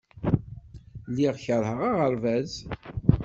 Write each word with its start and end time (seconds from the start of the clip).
Lliɣ 1.09 1.35
keṛheɣ 1.43 1.79
aɣerbaz. 1.89 2.51